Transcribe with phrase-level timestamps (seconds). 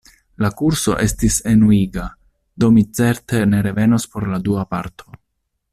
[0.43, 2.07] La kurso estis enuiga,
[2.65, 5.17] do mi certe ne revenos por la dua parto.